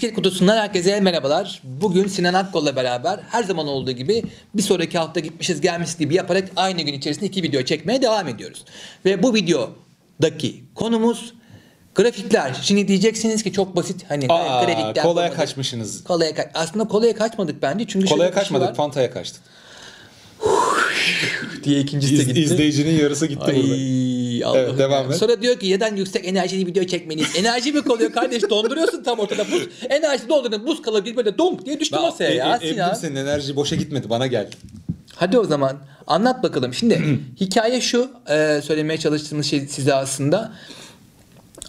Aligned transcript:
Disket 0.00 0.14
kutusundan 0.16 0.56
herkese 0.56 1.00
merhabalar. 1.00 1.62
Bugün 1.64 2.06
Sinan 2.08 2.34
Akkol'la 2.34 2.76
beraber 2.76 3.20
her 3.30 3.42
zaman 3.44 3.68
olduğu 3.68 3.90
gibi 3.92 4.22
bir 4.54 4.62
sonraki 4.62 4.98
hafta 4.98 5.20
gitmişiz 5.20 5.60
gelmişiz 5.60 5.98
gibi 5.98 6.14
yaparak 6.14 6.48
aynı 6.56 6.82
gün 6.82 6.92
içerisinde 6.92 7.26
iki 7.26 7.42
video 7.42 7.62
çekmeye 7.62 8.02
devam 8.02 8.28
ediyoruz. 8.28 8.64
Ve 9.04 9.22
bu 9.22 9.34
videodaki 9.34 10.64
konumuz 10.74 11.34
grafikler. 11.94 12.56
Şimdi 12.62 12.88
diyeceksiniz 12.88 13.42
ki 13.42 13.52
çok 13.52 13.76
basit 13.76 14.04
hani 14.08 14.26
Aa, 14.28 14.64
grafikler. 14.64 14.94
kolaya 14.94 15.02
konuları- 15.02 15.34
kaçmışsınız. 15.34 16.04
Kolaya 16.04 16.30
ka- 16.30 16.50
Aslında 16.54 16.88
kolaya 16.88 17.14
kaçmadık 17.16 17.62
bence 17.62 17.84
çünkü 17.88 18.06
Kolaya 18.08 18.28
şey 18.28 18.34
kaçmadık, 18.34 18.68
var 18.68 18.74
Fanta'ya 18.74 19.10
kaçtık. 19.10 19.42
diye 21.64 21.80
ikincisi 21.80 22.14
İz, 22.14 22.26
gitti. 22.26 22.40
izleyicinin 22.40 22.98
yarısı 23.02 23.26
gitti 23.26 23.40
burada. 23.46 23.74
Ay 24.44 24.50
Allah'ım 24.50 24.68
Evet, 24.68 24.78
devam 24.78 25.04
ya. 25.04 25.10
et. 25.10 25.16
Sonra 25.20 25.42
diyor 25.42 25.58
ki 25.60 25.70
neden 25.70 25.96
yüksek 25.96 26.28
enerjili 26.28 26.66
video 26.66 26.84
çekmeliyiz? 26.84 27.36
Enerji 27.36 27.72
mi 27.72 27.82
kalıyor 27.82 28.12
kardeş? 28.12 28.50
Donduruyorsun 28.50 29.02
tam 29.02 29.18
ortada 29.18 29.44
buz. 29.52 29.68
Enerji 29.88 30.28
doldurdun 30.28 30.66
buz 30.66 30.82
kalır 30.82 31.04
bir 31.04 31.16
böyle 31.16 31.38
donk 31.38 31.66
diye 31.66 31.80
düştü 31.80 31.96
masaya 31.96 32.30
ya 32.34 32.58
e, 32.62 32.66
e, 32.68 32.72
Sinan. 32.72 32.94
senin 32.94 33.16
enerji 33.16 33.56
boşa 33.56 33.76
gitmedi, 33.76 34.10
bana 34.10 34.26
gel. 34.26 34.48
Hadi 35.14 35.38
o 35.38 35.44
zaman 35.44 35.78
anlat 36.06 36.42
bakalım. 36.42 36.74
Şimdi 36.74 37.18
hikaye 37.40 37.80
şu 37.80 38.10
e, 38.30 38.60
söylemeye 38.64 38.98
çalıştığımız 38.98 39.46
şey 39.46 39.60
size 39.68 39.94
aslında. 39.94 40.52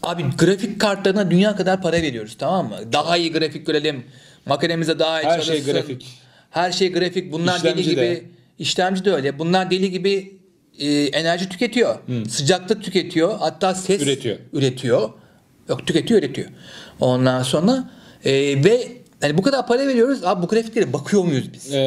Abi 0.04 0.24
grafik 0.38 0.82
kartlarına 0.82 1.32
dünya 1.32 1.56
kadar 1.56 1.82
para 1.82 1.98
veriyoruz 2.02 2.36
tamam 2.40 2.70
mı? 2.70 2.76
Daha 2.94 3.18
iyi 3.18 3.32
grafik 3.32 3.66
görelim. 3.68 4.04
Makinemize 4.46 5.00
daha 5.00 5.22
iyi 5.22 5.26
Her 5.26 5.42
şey 5.42 5.56
çalışsın. 5.56 5.74
grafik. 5.74 6.06
Her 6.52 6.72
şey 6.72 6.92
grafik. 6.94 7.32
Bunlar 7.32 7.58
İşlemci 7.58 7.78
deli 7.78 7.90
gibi. 7.90 8.02
de. 8.02 8.24
işlemci 8.60 9.06
de 9.06 9.14
öyle. 9.14 9.40
Bunlar 9.40 9.72
deli 9.72 9.92
gibi 9.92 10.41
e, 10.80 11.04
enerji 11.04 11.50
tüketiyor. 11.50 11.96
Sıcaklık 12.30 12.84
tüketiyor. 12.84 13.40
Hatta 13.40 13.76
ses 13.76 14.02
Üretiyor. 14.02 14.38
üretiyor. 14.54 15.10
Yok 15.70 15.88
tüketiyor 15.88 16.20
üretiyor. 16.20 16.48
Ondan 17.00 17.44
sonra 17.44 17.90
e, 18.26 18.64
ve 18.64 18.88
yani 19.22 19.38
bu 19.38 19.42
kadar 19.42 19.68
para 19.68 19.88
veriyoruz. 19.88 20.24
Abi 20.24 20.44
bu 20.44 20.48
grafiklere 20.48 20.94
bakıyor 20.94 21.24
muyuz 21.24 21.54
biz? 21.54 21.74
Ee, 21.74 21.78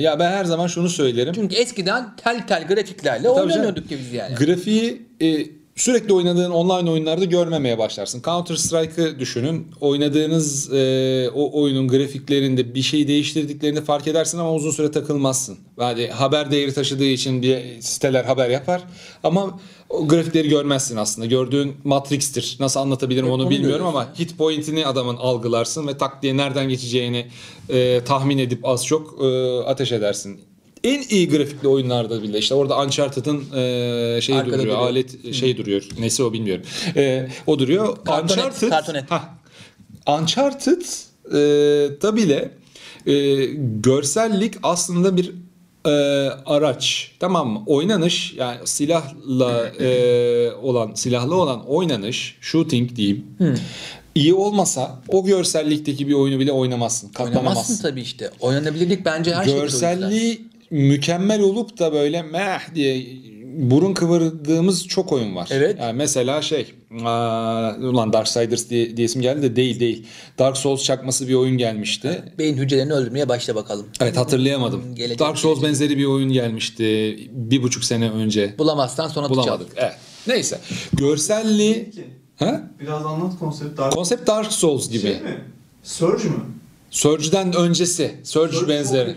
ya 0.00 0.18
ben 0.18 0.30
her 0.30 0.44
zaman 0.44 0.66
şunu 0.66 0.88
söylerim. 0.88 1.32
Çünkü 1.34 1.56
eskiden 1.56 2.16
tel 2.16 2.46
tel 2.46 2.66
grafiklerle 2.66 3.22
Tabii 3.22 3.40
oynanıyorduk 3.40 3.88
ki 3.88 3.98
biz 3.98 4.12
yani. 4.12 4.34
Grafiği 4.34 5.02
e, 5.22 5.46
sürekli 5.76 6.12
oynadığın 6.12 6.50
online 6.50 6.90
oyunlarda 6.90 7.24
görmemeye 7.24 7.78
başlarsın. 7.78 8.22
Counter 8.22 8.56
Strike'ı 8.56 9.18
düşünün. 9.18 9.66
Oynadığınız 9.80 10.72
e, 10.72 11.30
o 11.34 11.62
oyunun 11.62 11.88
grafiklerinde 11.88 12.74
bir 12.74 12.82
şey 12.82 13.08
değiştirdiklerini 13.08 13.80
fark 13.80 14.06
edersin 14.06 14.38
ama 14.38 14.54
uzun 14.54 14.70
süre 14.70 14.90
takılmazsın. 14.90 15.58
Yani 15.80 16.08
haber 16.08 16.50
değeri 16.50 16.74
taşıdığı 16.74 17.04
için 17.04 17.42
bir 17.42 17.80
siteler 17.80 18.24
haber 18.24 18.50
yapar 18.50 18.82
ama 19.22 19.60
o 19.88 20.08
grafikleri 20.08 20.48
görmezsin 20.48 20.96
aslında. 20.96 21.26
Gördüğün 21.26 21.76
Matrix'tir. 21.84 22.56
Nasıl 22.60 22.80
anlatabilirim 22.80 23.24
Evet, 23.24 23.34
onu, 23.34 23.42
onu 23.42 23.50
bilmiyorum 23.50 23.86
görüyorsun. 23.86 23.98
ama 23.98 24.18
hit 24.18 24.38
point'ini 24.38 24.86
adamın 24.86 25.16
algılarsın 25.16 25.86
ve 25.86 25.98
tak 25.98 26.22
diye 26.22 26.36
nereden 26.36 26.68
geçeceğini 26.68 27.26
e, 27.68 28.00
tahmin 28.04 28.38
edip 28.38 28.68
az 28.68 28.86
çok 28.86 29.24
e, 29.24 29.58
ateş 29.58 29.92
edersin. 29.92 30.40
En 30.84 31.02
iyi 31.10 31.28
grafikli 31.28 31.68
oyunlarda 31.68 32.22
bile 32.22 32.38
işte 32.38 32.54
orada 32.54 32.82
Uncharted'ın 32.82 33.44
e, 33.56 34.20
şeyi 34.20 34.38
Arkada 34.38 34.52
duruyor, 34.58 34.76
duruyor. 34.76 34.78
alet 34.90 35.34
şey 35.34 35.56
duruyor. 35.56 35.88
Nesi 35.98 36.22
o 36.22 36.32
bilmiyorum. 36.32 36.64
E, 36.96 37.28
o 37.46 37.58
duruyor. 37.58 37.96
Kartonet, 38.04 38.44
Uncharted, 38.44 38.68
kartonet. 38.68 39.10
Hah. 39.10 39.24
Uncharted 40.20 40.82
e, 41.28 41.36
da 42.02 42.16
bile 42.16 42.50
e, 43.06 43.44
görsellik 43.82 44.54
aslında 44.62 45.16
bir 45.16 45.32
e, 45.86 45.90
araç. 46.46 47.12
Tamam 47.20 47.48
mı? 47.48 47.62
Oynanış 47.66 48.34
yani 48.36 48.58
silahla 48.64 49.66
e, 49.68 50.52
olan 50.62 50.94
silahlı 50.94 51.34
olan 51.34 51.66
oynanış, 51.66 52.36
shooting 52.40 52.96
diyeyim. 52.96 53.26
iyi 54.14 54.34
olmasa 54.34 55.02
o 55.08 55.24
görsellikteki 55.24 56.08
bir 56.08 56.12
oyunu 56.14 56.40
bile 56.40 56.52
oynamazsın. 56.52 57.06
Oynamazsın 57.06 57.34
Katlanamazsın. 57.34 57.82
tabii 57.82 58.00
işte. 58.00 58.30
Oynanabilirlik 58.40 59.04
bence 59.04 59.34
her 59.34 59.44
şey. 59.44 59.54
Görselliği 59.54 60.49
mükemmel 60.70 61.40
olup 61.40 61.78
da 61.78 61.92
böyle 61.92 62.22
meh 62.22 62.74
diye 62.74 63.06
burun 63.56 63.94
kıvırdığımız 63.94 64.86
çok 64.88 65.12
oyun 65.12 65.36
var. 65.36 65.48
Evet. 65.52 65.76
Yani 65.80 65.96
mesela 65.96 66.42
şey 66.42 66.66
aa, 67.04 67.74
ulan 67.76 68.12
Darksiders 68.12 68.70
diye, 68.70 68.96
diye 68.96 69.04
isim 69.04 69.22
geldi 69.22 69.42
de 69.42 69.56
değil 69.56 69.80
değil. 69.80 70.06
Dark 70.38 70.56
Souls 70.56 70.84
çakması 70.84 71.28
bir 71.28 71.34
oyun 71.34 71.58
gelmişti. 71.58 72.22
Beyin 72.38 72.56
hücrelerini 72.56 72.92
öldürmeye 72.92 73.28
başla 73.28 73.54
bakalım. 73.54 73.86
Evet 74.00 74.16
hatırlayamadım. 74.16 74.82
Hmm, 74.82 74.94
gelecek, 74.94 75.18
Dark 75.18 75.38
Souls 75.38 75.60
gelecek. 75.60 75.80
benzeri 75.80 75.98
bir 75.98 76.04
oyun 76.04 76.32
gelmişti 76.32 77.16
bir 77.32 77.62
buçuk 77.62 77.84
sene 77.84 78.10
önce. 78.10 78.54
Bulamazsan 78.58 79.08
sonra 79.08 79.28
tutacağım. 79.28 79.46
Bulamadık. 79.48 79.72
Evet. 79.76 79.94
Neyse. 80.26 80.58
Görselliği... 80.92 81.84
Peki. 81.84 82.04
Ha? 82.36 82.70
Biraz 82.80 83.06
anlat 83.06 83.38
konsept. 83.38 83.78
Dark 83.78 83.92
Konsept 83.92 84.26
Dark 84.26 84.52
Souls 84.52 84.88
gibi. 84.90 85.02
Şey 85.02 85.10
mi? 85.20 85.44
Surge 85.82 86.28
mü? 86.28 86.34
Surge'den 86.90 87.56
öncesi. 87.56 88.16
Surge, 88.24 88.56
Surge 88.56 88.72
benzeri. 88.72 89.16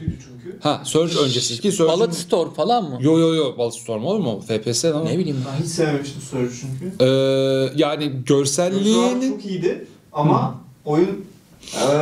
Ha 0.60 0.82
Surge 0.86 1.20
öncesi 1.20 1.62
ki 1.62 1.72
Surge... 1.72 1.94
Bullet 1.94 2.16
Store 2.16 2.50
falan 2.50 2.84
mı? 2.84 2.98
Yo 3.02 3.20
yo 3.20 3.34
yo 3.34 3.58
Ballstorm 3.58 4.06
olur 4.06 4.20
mu? 4.20 4.42
FPS 4.48 4.86
o. 4.86 5.06
Ne 5.06 5.18
bileyim 5.20 5.38
ben. 5.48 5.64
Hiç 5.64 5.72
sevmemiştim 5.72 6.22
Surge 6.22 6.50
çünkü. 6.62 7.04
Ee, 7.04 7.06
yani 7.76 8.12
Görsel 8.26 8.74
olarak 8.74 8.86
görselliğinin 8.86 9.32
çok 9.32 9.46
iyiydi 9.46 9.88
ama 10.14 10.56
oyun 10.86 11.26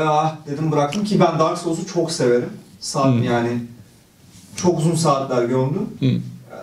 ah 0.07 0.35
dedim 0.47 0.71
bıraktım 0.71 1.05
ki 1.05 1.19
ben 1.19 1.39
Dark 1.39 1.57
Souls'u 1.57 1.87
çok 1.93 2.11
severim. 2.11 2.49
Saat 2.79 3.23
yani 3.23 3.61
çok 4.55 4.79
uzun 4.79 4.95
saatler 4.95 5.43
gömdüm. 5.45 5.89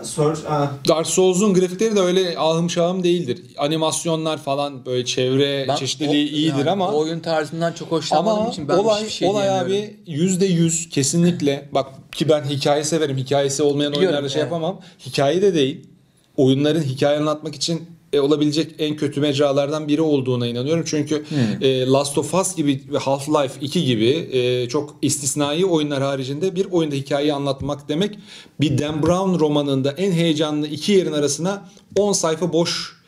Surge 0.02 0.40
ah, 0.48 0.70
Dark 0.88 1.06
Souls'un 1.06 1.54
grafikleri 1.54 1.96
de 1.96 2.00
öyle 2.00 2.38
ahım 2.38 2.70
şahım 2.70 3.02
değildir. 3.04 3.42
Animasyonlar 3.58 4.38
falan 4.38 4.86
böyle 4.86 5.04
çevre 5.04 5.64
Ben 5.68 5.76
çeşitliliği 5.76 6.30
o- 6.32 6.36
iyidir 6.36 6.58
yani 6.58 6.70
ama 6.70 6.92
o 6.92 6.98
oyun 6.98 7.20
tarzından 7.20 7.72
çok 7.72 7.90
hoşlanmadığım 7.92 8.38
ama 8.40 8.48
için 8.50 8.68
ben 8.68 8.74
olay 8.78 9.00
hiçbir 9.00 9.12
şey 9.12 9.28
olay 9.28 9.42
diyemiyorum. 9.48 9.72
abi 9.72 9.96
yüzde 10.06 10.46
yüz 10.46 10.88
kesinlikle 10.88 11.68
bak 11.72 11.86
ki 12.12 12.28
ben 12.28 12.44
hikaye 12.44 12.84
severim. 12.84 13.16
Hikayesi 13.16 13.62
olmayan 13.62 13.92
Biliyorum, 13.92 14.08
oyunlarda 14.08 14.28
şey 14.28 14.42
evet. 14.42 14.52
yapamam. 14.52 14.80
Hikaye 15.06 15.42
de 15.42 15.54
değil. 15.54 15.86
Oyunların 16.36 16.82
hikaye 16.82 17.18
anlatmak 17.18 17.54
için 17.54 17.97
e, 18.12 18.20
olabilecek 18.20 18.74
en 18.78 18.96
kötü 18.96 19.20
mecralardan 19.20 19.88
biri 19.88 20.02
olduğuna 20.02 20.46
inanıyorum. 20.46 20.84
Çünkü 20.86 21.24
e, 21.60 21.86
Last 21.86 22.18
of 22.18 22.34
Us 22.34 22.54
gibi 22.56 22.82
ve 22.92 22.96
Half-Life 22.98 23.50
2 23.60 23.84
gibi 23.84 24.08
e, 24.32 24.68
çok 24.68 24.96
istisnai 25.02 25.64
oyunlar 25.66 26.02
haricinde 26.02 26.56
bir 26.56 26.66
oyunda 26.70 26.94
hikayeyi 26.94 27.32
anlatmak 27.32 27.88
demek 27.88 28.18
bir 28.60 28.78
Dan 28.78 29.02
Brown 29.02 29.40
romanında 29.40 29.92
en 29.92 30.12
heyecanlı 30.12 30.66
iki 30.66 30.92
yerin 30.92 31.12
arasına 31.12 31.68
10 31.96 32.12
sayfa 32.12 32.52
boş 32.52 32.98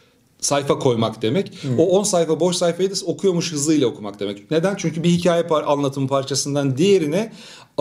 sayfa 0.41 0.79
koymak 0.79 1.23
demek. 1.23 1.53
O 1.79 1.99
10 1.99 2.03
sayfa 2.03 2.41
boş 2.41 2.57
sayfayı 2.57 2.91
da 2.91 2.95
okuyormuş 3.07 3.53
hızıyla 3.53 3.87
okumak 3.87 4.21
demek. 4.21 4.51
Neden? 4.51 4.75
Çünkü 4.79 5.03
bir 5.03 5.09
hikaye 5.11 5.43
par- 5.43 5.65
anlatım 5.65 6.09
parçasından 6.09 6.77
diğerine 6.79 7.33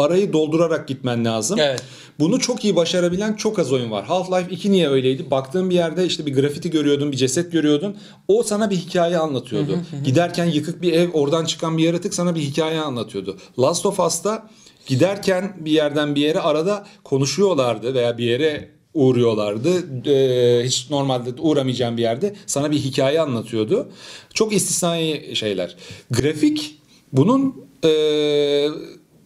arayı 0.01 0.33
doldurarak 0.33 0.87
gitmen 0.87 1.25
lazım. 1.25 1.59
Evet. 1.59 1.83
Bunu 2.19 2.39
çok 2.39 2.65
iyi 2.65 2.75
başarabilen 2.75 3.33
çok 3.33 3.59
az 3.59 3.73
oyun 3.73 3.91
var. 3.91 4.05
Half-Life 4.05 4.49
2 4.49 4.71
niye 4.71 4.89
öyleydi? 4.89 5.31
Baktığın 5.31 5.69
bir 5.69 5.75
yerde 5.75 6.05
işte 6.05 6.25
bir 6.25 6.33
grafiti 6.33 6.69
görüyordun, 6.69 7.11
bir 7.11 7.17
ceset 7.17 7.51
görüyordun. 7.51 7.97
O 8.27 8.43
sana 8.43 8.69
bir 8.69 8.75
hikaye 8.75 9.17
anlatıyordu. 9.17 9.79
Giderken 10.05 10.45
yıkık 10.45 10.81
bir 10.81 10.93
ev, 10.93 11.11
oradan 11.11 11.45
çıkan 11.45 11.77
bir 11.77 11.83
yaratık 11.83 12.13
sana 12.13 12.35
bir 12.35 12.41
hikaye 12.41 12.79
anlatıyordu. 12.79 13.37
Last 13.59 13.85
of 13.85 13.99
Us'ta 13.99 14.49
giderken 14.85 15.57
bir 15.59 15.71
yerden 15.71 16.15
bir 16.15 16.21
yere 16.21 16.39
arada 16.39 16.85
konuşuyorlardı 17.03 17.93
veya 17.93 18.17
bir 18.17 18.25
yere 18.25 18.69
uğruyorlardı. 18.93 19.69
Ee, 20.09 20.65
hiç 20.65 20.89
normalde 20.89 21.29
uğramayacağın 21.41 21.97
bir 21.97 22.01
yerde 22.01 22.35
sana 22.45 22.71
bir 22.71 22.77
hikaye 22.77 23.21
anlatıyordu. 23.21 23.91
Çok 24.33 24.53
istisnai 24.53 25.35
şeyler. 25.35 25.75
Grafik 26.11 26.79
bunun 27.13 27.69
ee, 27.85 28.67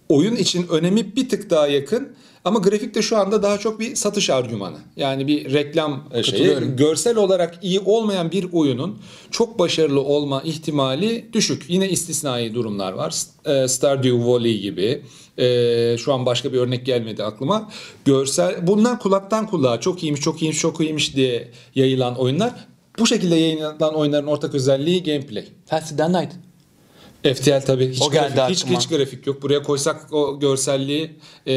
oyun 0.10 0.36
için 0.36 0.68
önemi 0.68 1.16
bir 1.16 1.30
tık 1.30 1.50
daha 1.50 1.68
yakın. 1.68 2.16
Ama 2.46 2.60
grafik 2.60 2.96
de 2.96 3.02
şu 3.02 3.18
anda 3.18 3.44
daha 3.44 3.58
çok 3.58 3.80
bir 3.80 3.96
satış 3.96 4.30
argümanı. 4.30 4.78
Yani 4.96 5.28
bir 5.28 5.54
reklam 5.54 6.10
e, 6.14 6.24
şeyi. 6.24 6.58
Görsel 6.78 7.18
olarak 7.18 7.60
iyi 7.62 7.80
olmayan 7.80 8.32
bir 8.32 8.48
oyunun 8.52 8.98
çok 9.32 9.60
başarılı 9.60 10.02
olma 10.02 10.42
ihtimali 10.42 11.30
düşük. 11.34 11.66
Yine 11.68 11.90
istisnai 11.90 12.54
durumlar 12.54 12.94
var. 12.94 13.16
E, 13.46 13.68
Stardew 13.68 14.26
Valley 14.26 14.60
gibi. 14.60 15.02
E, 15.38 15.98
şu 15.98 16.14
an 16.14 16.26
başka 16.26 16.54
bir 16.54 16.58
örnek 16.58 16.86
gelmedi 16.86 17.24
aklıma. 17.24 17.72
Görsel 18.06 18.68
bunlar 18.68 19.00
kulaktan 19.00 19.48
kulağa 19.48 19.80
çok 19.80 20.04
iyiymiş, 20.04 20.22
çok 20.22 20.42
iyiymiş, 20.42 20.60
çok 20.60 20.82
iyiymiş 20.82 21.16
diye 21.16 21.52
yayılan 21.76 22.16
oyunlar. 22.16 22.54
Bu 23.00 23.08
şekilde 23.08 23.36
yayınlanan 23.36 23.96
oyunların 23.96 24.28
ortak 24.28 24.56
özelliği 24.56 25.04
gameplay. 25.04 25.46
Faster 25.66 25.98
Than 25.98 26.14
Light. 26.14 26.32
FTL 27.24 27.62
tabii 27.66 27.92
hiç, 27.92 28.02
O 28.02 28.12
geldi 28.12 28.36
grafik, 28.36 28.56
hiç, 28.56 28.66
hiç 28.66 28.88
grafik 28.88 29.28
yok. 29.28 29.42
Buraya 29.42 29.64
koysak 29.64 30.14
o 30.14 30.40
görselliği 30.40 31.12
e, 31.48 31.52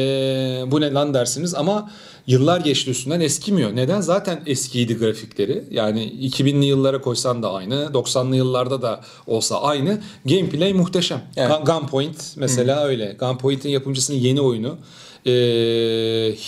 bu 0.67 0.81
ne 0.81 0.91
lan 0.93 1.13
dersiniz 1.13 1.55
ama 1.55 1.91
yıllar 2.27 2.59
geçti 2.59 2.91
üstünden 2.91 3.19
eskimiyor. 3.19 3.75
Neden? 3.75 4.01
Zaten 4.01 4.41
eskiydi 4.45 4.97
grafikleri. 4.97 5.63
Yani 5.71 6.03
2000'li 6.03 6.65
yıllara 6.65 7.01
koysan 7.01 7.43
da 7.43 7.53
aynı. 7.53 7.75
90'lı 7.93 8.35
yıllarda 8.35 8.81
da 8.81 9.01
olsa 9.27 9.61
aynı. 9.61 10.01
Gameplay 10.25 10.73
muhteşem. 10.73 11.21
Evet. 11.37 11.51
Gun- 11.51 11.65
Gunpoint 11.65 12.33
mesela 12.35 12.85
öyle. 12.85 13.15
Gunpoint'in 13.19 13.69
yapımcısının 13.69 14.17
yeni 14.17 14.41
oyunu. 14.41 14.77
E, 15.25 15.31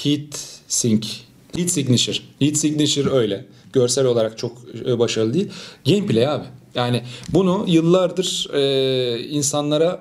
Heat 0.03 0.39
Sync. 0.67 1.07
Heat 1.55 1.69
Signature. 1.69 2.17
Heat 2.39 2.57
Signature 2.57 3.09
öyle. 3.15 3.45
Görsel 3.73 4.05
olarak 4.05 4.37
çok 4.37 4.57
e, 4.87 4.99
başarılı 4.99 5.33
değil. 5.33 5.49
Gameplay 5.85 6.27
abi. 6.27 6.45
Yani 6.75 7.03
bunu 7.33 7.65
yıllardır 7.67 8.47
e, 8.53 9.19
insanlara 9.19 9.99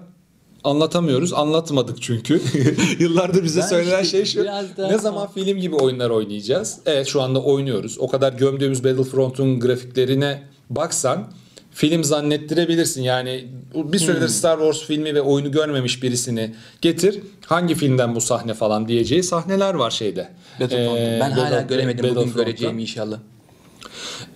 anlatamıyoruz. 0.64 1.32
Anlatmadık 1.32 2.02
çünkü. 2.02 2.42
yıllardır 2.98 3.44
bize 3.44 3.60
Ben 3.60 3.66
söylenen 3.66 4.02
şey 4.02 4.24
şu. 4.24 4.46
Ne 4.78 4.98
zaman 4.98 5.28
film 5.34 5.58
gibi 5.58 5.76
oyunlar 5.76 6.10
oynayacağız? 6.10 6.78
Evet 6.86 7.06
şu 7.06 7.22
anda 7.22 7.42
oynuyoruz. 7.42 7.98
O 7.98 8.08
kadar 8.08 8.32
gömdüğümüz 8.32 8.84
Battlefront'un 8.84 9.60
grafiklerine 9.60 10.42
baksan 10.70 11.32
film 11.70 12.04
zannettirebilirsin. 12.04 13.02
Yani 13.02 13.44
bir 13.74 13.98
süredir 13.98 14.20
Hmm. 14.20 14.28
Star 14.28 14.58
Wars 14.58 14.82
filmi 14.82 15.14
ve 15.14 15.20
oyunu 15.20 15.52
görmemiş 15.52 16.02
birisini 16.02 16.54
getir. 16.80 17.20
Hangi 17.46 17.74
filmden 17.74 18.14
bu 18.14 18.20
sahne 18.20 18.54
falan 18.54 18.88
diyeceği 18.88 19.22
sahneler 19.22 19.74
var 19.74 19.90
şeyde. 19.90 20.28
Battlefront'un. 20.60 20.96
Ee, 20.96 21.18
ben 21.20 21.30
hala 21.30 21.60
göremedim 21.60 22.16
bugün 22.16 22.32
göreceğimi 22.32 22.82
inşallah. 22.82 23.18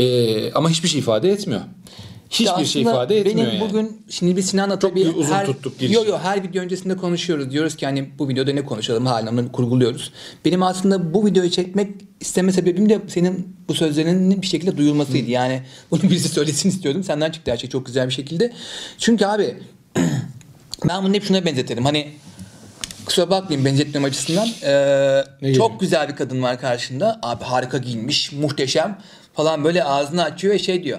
Ee, 0.01 0.53
ama 0.53 0.71
hiçbir 0.71 0.89
şey 0.89 1.01
ifade 1.01 1.31
etmiyor. 1.31 1.61
Hiçbir 2.33 2.65
şey 2.65 2.83
ifade 2.83 3.19
etmiyor 3.19 3.39
benim 3.39 3.55
yani. 3.55 3.69
bugün 3.69 4.03
şimdi 4.11 4.37
biz 4.37 4.47
Sinan'la 4.47 4.79
Çok 4.79 4.91
tabii 4.91 5.01
bir 5.01 5.15
uzun 5.15 5.35
her, 5.35 5.47
tuttuk 5.47 5.79
girişi. 5.79 5.95
Yo 5.95 6.05
yo 6.05 6.19
her 6.19 6.43
video 6.45 6.63
öncesinde 6.63 6.97
konuşuyoruz. 6.97 7.51
Diyoruz 7.51 7.77
ki 7.77 7.87
hani 7.87 8.19
bu 8.19 8.29
videoda 8.29 8.53
ne 8.53 8.65
konuşalım 8.65 9.07
halen 9.07 9.27
onu 9.27 9.53
kurguluyoruz. 9.53 10.13
Benim 10.45 10.63
aslında 10.63 11.15
bu 11.15 11.27
videoyu 11.27 11.51
çekmek 11.51 11.91
isteme 12.21 12.53
sebebim 12.53 12.89
de 12.89 13.01
senin 13.09 13.57
bu 13.69 13.75
sözlerinin 13.75 14.43
bir 14.43 14.47
şekilde 14.47 14.77
duyulmasıydı. 14.77 15.31
Yani 15.31 15.63
bunu 15.91 16.03
birisi 16.03 16.29
söylesin 16.29 16.69
istiyordum. 16.69 17.05
Senden 17.05 17.31
çıktı 17.31 17.51
her 17.53 17.57
şey 17.57 17.71
çok 17.71 17.87
güzel 17.87 18.09
bir 18.09 18.15
şekilde. 18.15 18.53
Çünkü 18.99 19.27
abi 19.27 19.57
ben 20.89 21.05
bunu 21.05 21.15
hep 21.15 21.25
şuna 21.25 21.45
benzetirim. 21.45 21.85
Hani 21.85 22.09
kusura 23.07 23.31
bakmayın 23.31 23.65
benzetmem 23.65 24.05
açısından. 24.05 24.49
Ee, 24.63 25.25
Ne 25.43 25.55
çok 25.55 25.81
güzel 25.81 26.09
bir 26.09 26.17
kadın 26.17 26.43
var 26.43 26.61
karşında. 26.61 27.21
Abi 27.23 27.45
harika 27.45 27.79
giyinmiş, 27.79 28.33
muhteşem 28.33 28.99
falan 29.35 29.65
böyle 29.65 29.85
ağzını 29.85 30.23
açıyor 30.23 30.55
ve 30.55 30.59
şey 30.59 30.85
diyor. 30.85 30.99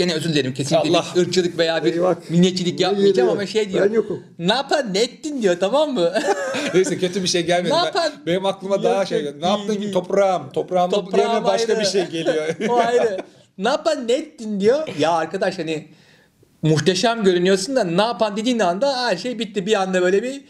Gene 0.00 0.14
özür 0.14 0.30
dilerim 0.30 0.54
kesinlikle 0.54 0.90
Allah. 0.98 1.04
bir 1.16 1.20
ırkçılık 1.20 1.58
veya 1.58 1.84
bir 1.84 1.92
Eyvah. 1.92 2.14
milliyetçilik 2.30 2.80
yapmayacağım 2.80 3.28
ama 3.28 3.46
şey 3.46 3.72
diyor. 3.72 3.88
Ben 3.88 3.94
yokum. 3.94 4.22
Ne 4.38 4.52
yapar 4.52 4.94
ne 4.94 5.02
ettin 5.02 5.42
diyor 5.42 5.56
tamam 5.60 5.94
mı? 5.94 6.12
Neyse 6.74 6.98
kötü 6.98 7.22
bir 7.22 7.28
şey 7.28 7.46
gelmedi. 7.46 7.72
Ne 7.74 7.92
Ben- 7.94 8.12
benim 8.26 8.46
aklıma 8.46 8.82
daha 8.82 9.06
şey 9.06 9.24
değil, 9.24 9.34
Ne 9.40 9.46
yaptın 9.46 9.74
ki 9.74 9.92
toprağım? 9.92 10.52
Toprağım 10.52 10.90
Toprağım 10.90 11.28
yerine 11.30 11.44
başka 11.44 11.72
ayrı. 11.72 11.82
bir 11.82 11.86
şey 11.86 12.06
geliyor. 12.06 12.56
o 12.68 12.76
ayrı. 12.76 13.18
Ne 13.58 13.68
yapan 13.68 14.08
ne 14.08 14.12
ettin 14.12 14.60
diyor. 14.60 14.88
Ya 14.98 15.12
arkadaş 15.12 15.58
hani 15.58 15.88
muhteşem 16.62 17.24
görünüyorsun 17.24 17.76
da 17.76 17.84
ne 17.84 18.02
yapan 18.02 18.36
dediğin 18.36 18.58
anda 18.58 19.06
her 19.06 19.16
şey 19.16 19.38
bitti. 19.38 19.66
Bir 19.66 19.82
anda 19.82 20.02
böyle 20.02 20.22
bir 20.22 20.40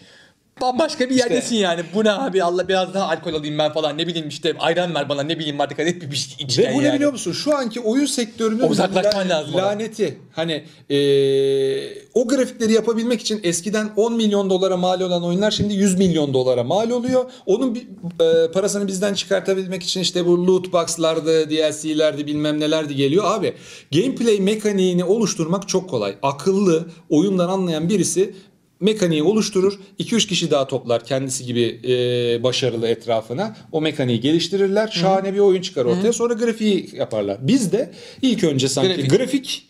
bambaşka 0.61 1.11
bir 1.11 1.14
yerdesin 1.14 1.56
yani. 1.56 1.81
Bu 1.94 2.05
ne 2.05 2.12
abi 2.12 2.43
Allah 2.44 2.69
biraz 2.69 2.94
daha 2.94 3.08
alkol 3.08 3.35
alayım 3.35 3.58
ben 3.58 3.73
falan 3.73 3.99
ne 3.99 4.06
bileyim 4.06 4.29
işte 4.29 4.55
ayran 4.58 4.94
ver 4.94 5.08
bana 5.08 5.23
ne 5.23 5.38
bileyim 5.38 5.61
artık 5.61 5.79
hadi 5.79 6.11
bir 6.11 6.17
şey 6.17 6.37
içken 6.44 6.64
Ve 6.64 6.75
bu 6.75 6.81
ne 6.81 6.85
yani. 6.85 6.94
biliyor 6.94 7.12
musun? 7.12 7.32
Şu 7.32 7.56
anki 7.56 7.81
oyun 7.81 8.06
sektörünün 8.06 8.69
Uzaklaşman 8.69 9.29
lazım 9.29 9.55
ona. 9.55 9.62
laneti. 9.62 10.19
Hani 10.32 10.64
eee, 10.88 11.99
o 12.14 12.29
grafikleri 12.29 12.73
yapabilmek 12.73 13.20
için 13.20 13.41
eskiden 13.43 13.91
10 13.97 14.12
milyon 14.17 14.50
dolara 14.50 14.76
mal 14.76 15.00
olan 15.00 15.25
oyunlar 15.25 15.50
şimdi 15.50 15.75
100 15.75 15.99
milyon 15.99 16.35
dolara 16.35 16.64
mal 16.64 16.91
oluyor. 16.91 17.25
Onun 17.46 17.75
bir, 17.75 17.82
eee, 18.20 18.50
parasını 18.53 18.87
bizden 18.87 19.14
çıkartabilmek 19.14 19.82
için 19.82 20.00
işte 20.00 20.26
bu 20.26 20.46
loot 20.46 20.73
box'lardı, 20.73 21.50
DLC'lerdi 21.50 22.26
bilmem 22.26 22.61
nelerdi 22.61 22.96
geliyor. 22.96 23.25
Abi 23.26 23.55
gameplay 23.93 24.41
mekaniğini 24.41 25.05
oluşturmak 25.05 25.69
çok 25.69 25.91
kolay. 25.91 26.14
Akıllı, 26.23 26.88
oyundan 27.11 27.49
anlayan 27.49 27.88
birisi 27.88 28.35
mekaniği 28.81 29.23
oluşturur. 29.23 29.79
2-3 29.99 30.27
kişi 30.29 30.50
daha 30.50 30.67
toplar 30.67 31.05
kendisi 31.05 31.44
gibi 31.47 31.61
eee, 31.61 32.43
başarılı 32.43 32.88
etrafına. 32.88 33.56
O 33.73 33.81
mekaniği 33.81 34.21
geliştirirler. 34.21 34.88
Şahane 34.88 35.35
bir 35.35 35.38
oyun 35.38 35.62
çıkar 35.62 35.85
ortaya. 35.85 36.12
Sonra 36.12 36.35
grafiği 36.35 36.88
yaparlar. 36.97 37.38
Biz 37.41 37.73
de 37.73 37.91
ilk 38.23 38.44
önce 38.44 38.69
sanki 38.69 38.94
Grafik. 38.94 39.11
grafik 39.11 39.67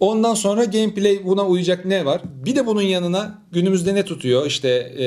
Ondan 0.00 0.34
sonra 0.34 0.64
gameplay 0.64 1.24
buna 1.24 1.46
uyacak 1.46 1.84
ne 1.84 2.04
var? 2.06 2.20
Bir 2.24 2.56
de 2.56 2.66
bunun 2.66 2.82
yanına 2.82 3.34
günümüzde 3.52 3.94
ne 3.94 4.04
tutuyor? 4.04 4.46
İşte 4.46 4.68
e, 4.68 5.06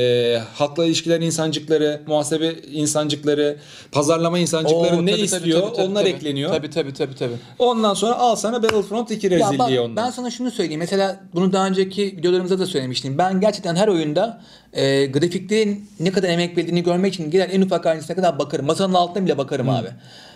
halkla 0.56 0.86
ilişkiler 0.86 1.22
insancıkları, 1.22 2.02
muhasebe 2.08 2.54
insancıkları, 2.72 3.58
pazarlama 3.92 4.40
insancıkları 4.40 4.96
Oo, 4.98 5.06
ne 5.06 5.12
tabii, 5.12 5.22
istiyor? 5.22 5.62
tabii, 5.62 5.74
tabii, 5.76 5.86
Onlar 5.88 6.02
tabii. 6.02 6.10
ekleniyor. 6.10 6.50
Tabii 6.52 6.70
tabii 6.70 6.94
tabii 6.94 7.16
tabii. 7.16 7.34
Ondan 7.60 7.94
sonra 7.94 8.16
al 8.16 8.36
sana 8.36 8.64
Battlefront 8.64 9.12
2 9.12 9.26
Ya 9.28 9.32
rezilliği 9.32 9.60
bak, 9.60 9.86
ondan. 9.90 9.96
ben 10.06 10.10
sana 10.12 10.32
şunu 10.32 10.52
söyleyeyim. 10.52 10.80
Mesela 10.80 11.24
bunu 11.34 11.54
daha 11.54 11.68
önceki 11.68 12.06
videolarımızda 12.06 12.60
da 12.60 12.66
söylemiştim. 12.66 13.18
Ben 13.18 13.40
gerçekten 13.42 13.76
her 13.76 13.88
oyunda 13.88 14.42
e, 14.74 15.06
grafiklerin 15.06 15.90
ne 16.00 16.12
kadar 16.12 16.30
emek 16.30 16.58
verdiğini 16.58 16.84
görmek 16.84 17.14
için 17.14 17.32
gider 17.32 17.50
en 17.52 17.62
ufak 17.62 17.86
ayrıntısına 17.86 18.16
kadar 18.16 18.40
bakarım. 18.40 18.66
Masanın 18.66 18.94
altına 18.94 19.26
bile 19.26 19.38
bakarım 19.38 19.70
abi. 19.70 19.88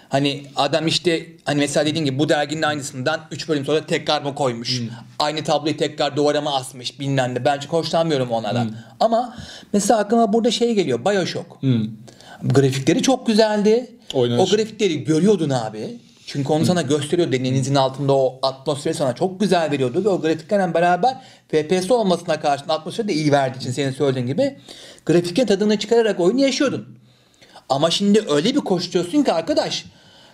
Hani 0.10 0.44
adam 0.56 0.88
işte 0.88 1.26
hani 1.46 1.60
mesela 1.60 1.86
dediğin 1.86 2.06
gibi 2.06 2.20
bu 2.20 2.30
derginin 2.30 2.62
aynısından 2.62 3.22
3 3.32 3.50
bölüm 3.50 3.66
sonra 3.66 3.86
tekrar 3.86 4.22
mı 4.22 4.36
koymuş? 4.36 4.82
Aynı 5.20 5.44
tabloyu 5.44 5.78
tekrar 5.78 6.16
duvara 6.16 6.42
mı 6.42 6.56
asmış 6.56 7.00
bilmem 7.00 7.36
ne. 7.36 7.46
Ben 7.46 7.60
çok 7.60 7.74
hoşlanmıyorum 7.74 8.32
onlardan. 8.32 8.72
Ama 9.00 9.38
mesela 9.74 10.00
aklıma 10.00 10.34
burada 10.34 10.52
şey 10.52 10.74
geliyor. 10.74 11.06
Bioshock. 11.06 11.58
Grafikleri 12.44 13.02
çok 13.02 13.28
güzeldi. 13.28 13.92
Oynanış. 14.14 14.54
O 14.54 14.56
grafikleri 14.56 15.04
görüyordun 15.04 15.50
abi. 15.50 15.98
Çünkü 16.26 16.54
onu 16.54 16.66
sana 16.66 16.82
gösteriyor 16.82 17.32
denizin 17.32 17.76
altında 17.76 18.14
o 18.14 18.40
atmosferi 18.42 18.94
sana 18.94 19.16
çok 19.16 19.40
güzel 19.40 19.72
veriyordu 19.72 20.06
ve 20.06 20.10
o 20.10 20.22
grafiklerle 20.22 20.74
beraber 20.74 21.16
FPS 21.52 21.92
olmasına 21.92 22.40
karşın 22.40 22.70
atmosferi 22.70 23.08
de 23.08 23.14
iyi 23.14 23.32
verdiği 23.32 23.58
için 23.58 23.72
senin 23.72 23.92
söylediğin 23.92 24.28
gibi 24.28 24.58
grafiklerin 25.06 25.48
tadını 25.48 25.80
çıkararak 25.80 26.20
oyunu 26.20 26.40
yaşıyordun. 26.40 26.98
Ama 27.70 27.92
şimdi 27.92 28.24
öyle 28.30 28.56
bir 28.56 28.60
koşturuyorsun 28.60 29.24
ki 29.24 29.34
arkadaş 29.34 29.86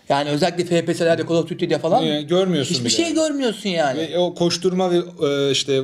yani 0.09 0.29
özellikle 0.29 0.81
FPS'lerde 0.81 1.21
Call 1.29 1.35
of 1.35 1.49
Duty'de 1.49 1.79
falan 1.79 2.05
Ee, 2.07 2.21
görmüyorsun 2.21 2.73
hiçbir 2.75 2.85
bile. 2.85 2.95
şey 2.95 3.13
görmüyorsun 3.13 3.69
yani. 3.69 3.99
Ve 3.99 4.17
o 4.19 4.33
koşturma 4.33 4.91
ve 4.91 4.97
e, 5.27 5.51
işte 5.51 5.81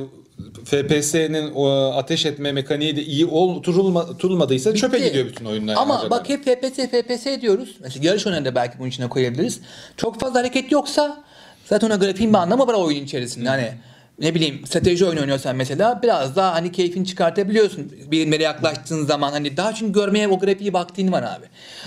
FPS'nin 0.64 1.50
o 1.54 1.68
ateş 1.96 2.26
etme 2.26 2.52
mekaniği 2.52 2.96
de 2.96 3.04
iyi 3.04 3.26
oturulma, 3.26 4.02
oturulmadıysa 4.02 4.74
çöpe 4.74 4.98
gidiyor 4.98 5.26
bütün 5.26 5.44
oyunlar. 5.44 5.74
Ama 5.78 5.98
acaba. 5.98 6.10
bak 6.10 6.28
hep 6.28 6.44
FPS 6.44 6.76
FPS 6.90 7.40
diyoruz. 7.42 7.76
Mesela 7.80 8.06
yarış 8.06 8.26
oyunlarında 8.26 8.54
belki 8.54 8.78
bunun 8.78 8.88
içine 8.88 9.08
koyabiliriz. 9.08 9.60
Çok 9.96 10.20
fazla 10.20 10.38
hareket 10.38 10.72
yoksa 10.72 11.24
zaten 11.66 11.86
ona 11.86 11.96
grafiğin 11.96 12.32
bir 12.32 12.38
anlamı 12.38 12.66
var 12.66 12.74
oyun 12.74 13.04
içerisinde. 13.04 13.48
Hani 13.48 13.72
ne 14.20 14.34
bileyim 14.34 14.66
strateji 14.66 15.04
oyunu 15.04 15.20
oynuyorsan 15.20 15.56
mesela 15.56 16.02
biraz 16.02 16.36
daha 16.36 16.54
hani 16.54 16.72
keyfini 16.72 17.06
çıkartabiliyorsun. 17.06 17.92
Birimlere 18.10 18.42
yaklaştığın 18.42 19.06
zaman 19.06 19.32
hani 19.32 19.56
daha 19.56 19.74
çünkü 19.74 19.92
görmeye 19.92 20.28
o 20.28 20.38
grafiği 20.38 20.72
vaktin 20.72 21.12
var 21.12 21.22
abi. 21.22 21.46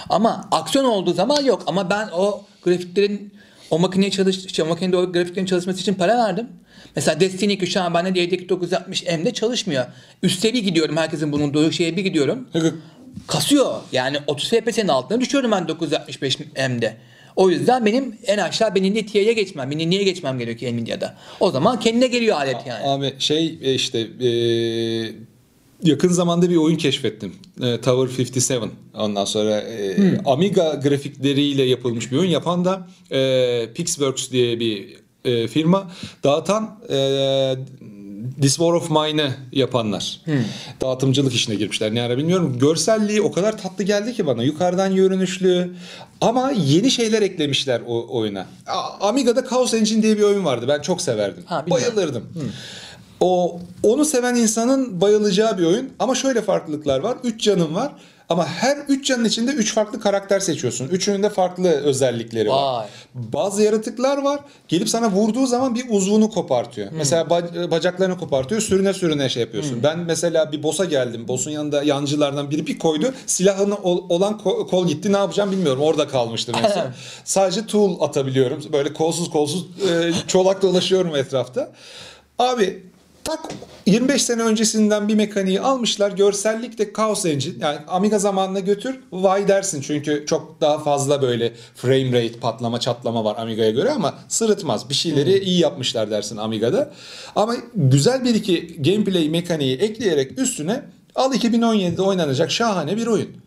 Ama 0.09 0.47
aksiyon 0.51 0.85
olduğu 0.85 1.13
zaman 1.13 1.43
yok. 1.43 1.63
Ama 1.67 1.89
ben 1.89 2.09
o 2.13 2.43
grafiklerin 2.63 3.33
o 3.71 3.79
makineye 3.79 4.11
çalış, 4.11 4.45
işte 4.45 4.63
o 4.63 4.65
makinede 4.65 4.97
o 4.97 5.11
grafiklerin 5.11 5.45
çalışması 5.45 5.79
için 5.79 5.93
para 5.93 6.17
verdim. 6.17 6.47
Mesela 6.95 7.19
Destiny 7.19 7.53
2 7.53 7.67
şu 7.67 7.81
an 7.81 7.93
bende 7.93 8.15
DirectX 8.15 8.43
960M'de 8.49 9.33
çalışmıyor. 9.33 9.85
Üst 10.23 10.39
seviye 10.39 10.63
gidiyorum 10.63 10.97
herkesin 10.97 11.31
bulunduğu 11.31 11.71
şeye 11.71 11.97
bir 11.97 12.03
gidiyorum 12.03 12.47
kasıyor. 13.27 13.75
Yani 13.91 14.17
30 14.27 14.49
FPS'nin 14.49 14.87
altına 14.87 15.21
düşüyorum 15.21 15.51
ben 15.51 15.63
965M'de. 15.63 16.97
O 17.35 17.49
yüzden 17.49 17.85
benim 17.85 18.15
en 18.25 18.37
aşağı 18.37 18.75
benim 18.75 18.95
de 18.95 19.05
TI'ye 19.05 19.33
geçmem. 19.33 19.71
Benim 19.71 19.89
niye 19.89 20.03
geçmem 20.03 20.39
gerekiyor 20.39 20.73
Nvidia'da? 20.73 21.17
O 21.39 21.51
zaman 21.51 21.79
kendine 21.79 22.07
geliyor 22.07 22.37
alet 22.37 22.67
yani. 22.67 22.87
Abi 22.87 23.13
şey 23.19 23.59
e, 23.61 23.73
işte 23.73 23.99
e, 23.99 24.29
yakın 25.83 26.09
zamanda 26.09 26.49
bir 26.49 26.55
oyun 26.55 26.77
keşfettim. 26.77 27.35
E, 27.61 27.81
Tower 27.81 28.25
57. 28.25 28.71
Ondan 28.93 29.25
sonra 29.25 29.59
e, 29.59 29.97
Amiga 30.25 30.73
grafikleriyle 30.73 31.63
yapılmış 31.63 32.11
bir 32.11 32.17
oyun. 32.17 32.29
Yapan 32.29 32.65
da 32.65 32.87
e, 33.11 33.73
Pixworks 33.73 34.31
diye 34.31 34.59
bir 34.59 34.97
e, 35.25 35.47
firma. 35.47 35.91
Dağıtan 36.23 36.79
e, 36.89 36.95
This 38.41 38.55
War 38.55 38.73
of 38.73 38.89
Mine'ı 38.89 39.31
yapanlar. 39.51 40.21
Dağıtımcılık 40.81 41.33
işine 41.33 41.55
girmişler. 41.55 41.95
Ne 41.95 42.01
ara 42.01 42.17
bilmiyorum. 42.17 42.59
Görselliği 42.59 43.21
o 43.21 43.31
kadar 43.31 43.57
tatlı 43.57 43.83
geldi 43.83 44.13
ki 44.13 44.27
bana. 44.27 44.43
Yukarıdan 44.43 44.95
görünüşlü. 44.95 45.73
Ama 46.21 46.51
yeni 46.51 46.91
şeyler 46.91 47.21
eklemişler 47.21 47.81
o 47.87 48.17
oyuna. 48.17 48.45
Amiga'da 49.01 49.49
Chaos 49.49 49.73
Engine 49.73 50.03
diye 50.03 50.17
bir 50.17 50.23
oyun 50.23 50.45
vardı. 50.45 50.65
Ben 50.67 50.81
çok 50.81 51.01
severdim. 51.01 51.43
Ha, 51.45 51.65
bilmiyorum. 51.65 51.95
Bayılırdım. 51.95 52.23
O 53.19 53.59
onu 53.83 54.05
seven 54.05 54.35
insanın 54.35 55.01
bayılacağı 55.01 55.57
bir 55.57 55.65
oyun 55.65 55.89
ama 55.99 56.15
şöyle 56.15 56.41
farklılıklar 56.41 56.99
var. 56.99 57.17
3 57.23 57.41
canın 57.43 57.75
var 57.75 57.91
ama 58.33 58.45
her 58.47 58.77
3 58.87 59.05
canın 59.07 59.25
içinde 59.25 59.51
3 59.51 59.73
farklı 59.73 59.99
karakter 59.99 60.39
seçiyorsun. 60.39 60.87
Üçünün 60.87 61.23
de 61.23 61.29
farklı 61.29 61.69
özellikleri 61.69 62.49
var. 62.49 62.77
Vay. 62.77 62.87
Bazı 63.15 63.63
yaratıklar 63.63 64.17
var. 64.23 64.39
Gelip 64.67 64.89
sana 64.89 65.11
vurduğu 65.11 65.47
zaman 65.47 65.75
bir 65.75 65.85
uzvunu 65.89 66.29
kopartıyor. 66.29 66.87
Mesela 66.91 67.23
ba- 67.23 67.71
bacaklarını 67.71 68.17
kopartıyor. 68.17 68.61
Sürüne 68.61 68.93
sürüne 68.93 69.29
şey 69.29 69.41
yapıyorsun. 69.41 69.83
Ben 69.83 69.99
mesela 69.99 70.51
bir 70.51 70.63
boss'a 70.63 70.85
geldim. 70.85 71.27
Boss'un 71.27 71.51
yanında 71.51 71.83
yancılardan 71.83 72.51
biri 72.51 72.67
bir 72.67 72.79
koydu. 72.79 73.13
Silahını 73.25 73.75
ol- 73.75 74.05
olan 74.09 74.33
ko- 74.45 74.67
kol 74.69 74.87
gitti. 74.87 75.13
Ne 75.13 75.17
yapacağım 75.17 75.51
bilmiyorum. 75.51 75.81
Orada 75.81 76.07
kalmıştı 76.07 76.51
mesela. 76.61 76.93
Sadece 77.23 77.65
tool 77.67 78.01
atabiliyorum. 78.01 78.63
Böyle 78.73 78.93
kolsuz 78.93 79.29
kolsuz 79.29 79.65
e, 79.89 80.11
çolak 80.27 80.61
dolaşıyorum 80.61 81.15
etrafta. 81.15 81.71
Abi 82.39 82.83
tak 83.23 83.39
25 83.85 84.21
sene 84.21 84.43
öncesinden 84.43 85.07
bir 85.07 85.15
mekaniği 85.15 85.61
almışlar. 85.61 86.11
Görsellik 86.11 86.77
de 86.77 86.93
Chaos 86.93 87.25
Engine. 87.25 87.55
Yani 87.59 87.77
Amiga 87.87 88.19
zamanına 88.19 88.59
götür 88.59 88.99
vay 89.11 89.47
dersin. 89.47 89.81
Çünkü 89.81 90.25
çok 90.27 90.61
daha 90.61 90.79
fazla 90.79 91.21
böyle 91.21 91.53
frame 91.75 92.11
rate 92.11 92.39
patlama 92.39 92.79
çatlama 92.79 93.23
var 93.23 93.35
Amiga'ya 93.37 93.71
göre 93.71 93.91
ama 93.91 94.13
sırıtmaz. 94.27 94.89
Bir 94.89 94.93
şeyleri 94.93 95.39
iyi 95.39 95.59
yapmışlar 95.59 96.11
dersin 96.11 96.37
Amiga'da. 96.37 96.91
Ama 97.35 97.55
güzel 97.75 98.23
bir 98.23 98.35
iki 98.35 98.81
gameplay 98.81 99.29
mekaniği 99.29 99.77
ekleyerek 99.77 100.39
üstüne 100.39 100.83
al 101.15 101.33
2017'de 101.33 102.01
oynanacak 102.01 102.51
şahane 102.51 102.97
bir 102.97 103.07
oyun. 103.07 103.42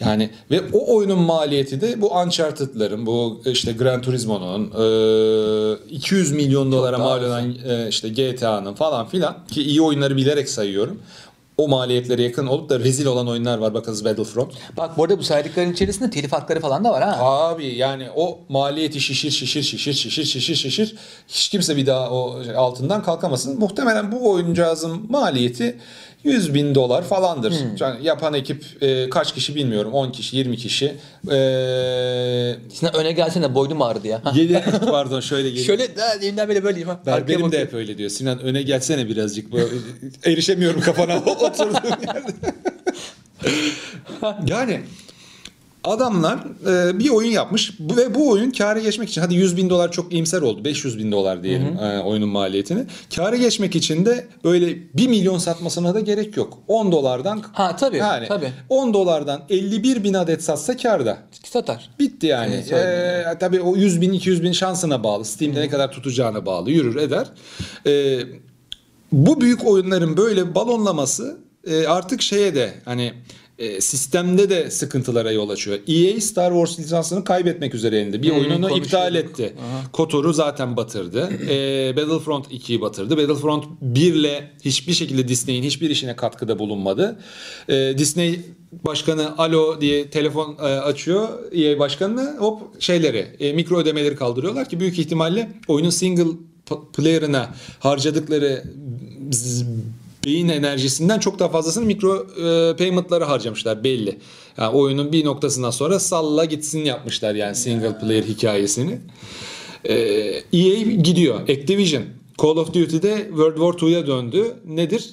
Yani 0.00 0.30
ve 0.50 0.60
o 0.72 0.96
oyunun 0.96 1.18
maliyeti 1.18 1.80
de 1.80 2.00
bu 2.00 2.14
Uncharted'ların, 2.14 3.06
bu 3.06 3.42
işte 3.46 3.72
Gran 3.72 4.02
Turismo'nun, 4.02 4.70
e, 5.90 5.90
200 5.90 6.32
milyon 6.32 6.72
dolara 6.72 6.98
mal 6.98 7.24
olan 7.24 7.54
e, 7.68 7.88
işte 7.88 8.08
GTA'nın 8.08 8.74
falan 8.74 9.08
filan 9.08 9.36
ki 9.50 9.62
iyi 9.62 9.82
oyunları 9.82 10.16
bilerek 10.16 10.48
sayıyorum. 10.48 11.00
O 11.60 11.68
maliyetlere 11.68 12.22
yakın 12.22 12.46
olup 12.46 12.68
da 12.68 12.80
rezil 12.80 13.06
olan 13.06 13.28
oyunlar 13.28 13.58
var 13.58 13.74
bakınız 13.74 14.04
Battlefront. 14.04 14.52
Bak 14.76 14.98
bu 14.98 15.04
arada 15.04 15.18
bu 15.18 15.22
saydıkların 15.22 15.72
içerisinde 15.72 16.10
telif 16.10 16.32
hakları 16.32 16.60
falan 16.60 16.84
da 16.84 16.90
var 16.92 17.02
ha. 17.02 17.16
Abi 17.20 17.66
yani 17.66 18.08
o 18.16 18.38
maliyeti 18.48 19.00
şişir 19.00 19.30
şişir 19.30 19.62
şişir 19.62 19.92
şişir 19.92 20.24
şişir 20.24 20.54
şişir 20.54 20.94
hiç 21.28 21.48
kimse 21.48 21.76
bir 21.76 21.86
daha 21.86 22.10
o 22.10 22.42
altından 22.56 23.02
kalkamasın. 23.02 23.58
Muhtemelen 23.58 24.12
bu 24.12 24.30
oyuncağızın 24.30 25.06
maliyeti 25.10 25.78
100 26.24 26.54
bin 26.54 26.74
dolar 26.74 27.02
falandır. 27.04 27.54
Yani 27.80 28.06
yapan 28.06 28.34
ekip 28.34 28.82
e, 28.82 29.10
kaç 29.10 29.34
kişi 29.34 29.54
bilmiyorum 29.54 29.92
10 29.92 30.10
kişi 30.12 30.36
20 30.36 30.56
kişi. 30.56 30.86
E, 31.30 31.36
Sinan 32.72 32.94
öne 32.94 33.12
gelsene 33.12 33.54
boynum 33.54 33.82
ağrıdı 33.82 34.08
ya. 34.08 34.20
Ha. 34.24 34.32
yedi, 34.34 34.64
pardon 34.90 35.20
şöyle 35.20 35.48
geleyim. 35.48 35.66
Şöyle 35.66 35.96
de 35.96 36.02
elimden 36.20 36.48
böyle 36.48 36.64
böyleyim 36.64 36.88
ha. 36.88 37.00
Ben, 37.06 37.12
Arkaya 37.12 37.28
benim 37.28 37.40
de 37.40 37.44
bakıyorum. 37.44 37.66
hep 37.68 37.74
öyle 37.74 37.98
diyor. 37.98 38.10
Sinan 38.10 38.38
öne 38.40 38.62
gelsene 38.62 39.08
birazcık. 39.08 39.52
Böyle, 39.52 39.66
erişemiyorum 40.24 40.80
kafana 40.80 41.16
oturduğum 41.26 42.00
yerde. 42.06 42.32
yani 44.52 44.80
adamlar 45.84 46.38
e, 46.66 46.98
bir 46.98 47.10
oyun 47.10 47.30
yapmış 47.30 47.72
ve 47.80 48.14
bu 48.14 48.30
oyun 48.30 48.50
kâra 48.50 48.78
geçmek 48.78 49.08
için 49.08 49.20
hadi 49.20 49.34
100 49.34 49.56
bin 49.56 49.70
dolar 49.70 49.92
çok 49.92 50.12
iyimser 50.12 50.42
oldu 50.42 50.64
500 50.64 50.98
bin 50.98 51.12
dolar 51.12 51.42
diyelim 51.42 51.78
e, 51.78 52.00
oyunun 52.00 52.28
maliyetini 52.28 52.84
kâra 53.16 53.36
geçmek 53.36 53.76
için 53.76 54.06
de 54.06 54.26
böyle 54.44 54.76
1 54.94 55.08
milyon 55.08 55.38
satmasına 55.38 55.94
da 55.94 56.00
gerek 56.00 56.36
yok 56.36 56.58
10 56.68 56.92
dolardan 56.92 57.42
Ha 57.52 57.76
tabii 57.76 57.96
yani 57.96 58.28
tabii. 58.28 58.52
10 58.68 58.94
dolardan 58.94 59.42
51 59.50 60.04
bin 60.04 60.14
adet 60.14 60.42
satsa 60.42 60.76
kârda 60.76 61.18
Satar. 61.44 61.90
Bitti 61.98 62.26
yani. 62.26 62.64
Öyle. 62.72 63.30
Ee, 63.30 63.38
tabii 63.38 63.60
o 63.60 63.76
100 63.76 64.00
bin 64.00 64.12
200 64.12 64.42
bin 64.42 64.52
şansına 64.52 65.04
bağlı. 65.04 65.24
Steam'de 65.24 65.60
ne 65.60 65.68
kadar 65.68 65.92
tutacağına 65.92 66.46
bağlı. 66.46 66.70
Yürür 66.70 66.96
eder. 66.96 67.26
Ee, 67.86 68.20
bu 69.12 69.40
büyük 69.40 69.66
oyunların 69.66 70.16
böyle 70.16 70.54
balonlaması 70.54 71.38
e, 71.66 71.86
artık 71.86 72.22
şeye 72.22 72.54
de 72.54 72.74
hani 72.84 73.12
e, 73.60 73.80
sistemde 73.80 74.50
de 74.50 74.70
sıkıntılara 74.70 75.32
yol 75.32 75.48
açıyor. 75.50 75.78
EA 75.88 76.20
Star 76.20 76.50
Wars 76.50 76.78
lisansını 76.78 77.24
kaybetmek 77.24 77.74
üzere 77.74 77.98
elinde. 77.98 78.22
Bir 78.22 78.30
Hmm, 78.30 78.38
oyununu 78.38 78.76
iptal 78.76 79.14
etti. 79.14 79.54
KOTOR'u 79.92 80.32
zaten 80.32 80.76
batırdı. 80.76 81.30
Ee, 81.48 81.96
Battlefront 81.96 82.52
2'yi 82.52 82.80
batırdı. 82.80 83.16
Battlefront 83.16 83.64
1 83.80 84.14
ile 84.14 84.50
hiçbir 84.64 84.92
şekilde 84.92 85.28
Disney'in 85.28 85.62
hiçbir 85.62 85.90
işine 85.90 86.16
katkıda 86.16 86.58
bulunmadı. 86.58 87.18
Ee, 87.68 87.94
Disney 87.98 88.40
başkanı 88.72 89.38
alo 89.38 89.80
diye 89.80 90.10
telefon 90.10 90.56
e, 90.58 90.62
açıyor 90.62 91.28
EA 91.52 91.78
başkanına 91.78 92.36
hop 92.38 92.82
şeyleri 92.82 93.36
e, 93.40 93.52
mikro 93.52 93.78
ödemeleri 93.78 94.16
kaldırıyorlar 94.16 94.68
ki 94.68 94.80
büyük 94.80 94.98
ihtimalle 94.98 95.52
oyunun 95.68 95.90
single 95.90 96.30
player'ına 96.96 97.54
harcadıkları 97.80 98.64
beyin 100.24 100.48
enerjisinden 100.48 101.18
çok 101.18 101.38
daha 101.38 101.48
fazlasını 101.48 101.84
mikro 101.84 102.26
e, 102.36 102.76
payment'lara 102.76 103.28
harcamışlar 103.28 103.84
belli. 103.84 104.18
Yani 104.58 104.76
oyunun 104.76 105.12
bir 105.12 105.24
noktasından 105.24 105.70
sonra 105.70 105.98
salla 105.98 106.44
gitsin 106.44 106.84
yapmışlar 106.84 107.34
yani 107.34 107.54
single 107.54 107.98
player 107.98 108.22
hikayesini. 108.22 108.98
Ee, 109.84 109.94
EA 110.52 110.82
gidiyor. 110.82 111.40
Activision 111.40 112.02
Call 112.42 112.56
of 112.56 112.74
Duty'de 112.74 113.26
World 113.28 113.56
War 113.56 113.88
II'ya 113.88 114.06
döndü. 114.06 114.54
Nedir? 114.66 115.10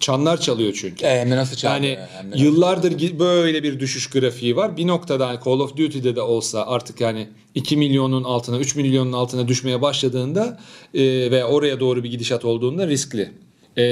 Çanlar 0.00 0.40
çalıyor 0.40 0.72
çünkü. 0.80 1.06
E, 1.06 1.20
hem 1.20 1.30
de 1.30 1.36
nasıl 1.36 1.56
çaldı 1.56 1.74
Yani 1.74 1.86
ya, 1.86 2.08
hem 2.12 2.32
yıllardır 2.34 3.18
böyle 3.18 3.62
bir 3.62 3.80
düşüş 3.80 4.10
grafiği 4.10 4.56
var. 4.56 4.76
Bir 4.76 4.86
noktada 4.86 5.28
hani 5.28 5.38
Call 5.44 5.60
of 5.60 5.76
Duty'de 5.76 6.16
de 6.16 6.22
olsa 6.22 6.66
artık 6.66 7.00
yani 7.00 7.28
2 7.54 7.76
milyonun 7.76 8.24
altına 8.24 8.58
3 8.58 8.76
milyonun 8.76 9.12
altına 9.12 9.48
düşmeye 9.48 9.82
başladığında 9.82 10.60
e, 10.94 11.02
ve 11.30 11.44
oraya 11.44 11.80
doğru 11.80 12.04
bir 12.04 12.10
gidişat 12.10 12.44
olduğunda 12.44 12.86
riskli. 12.86 13.32
E, 13.78 13.82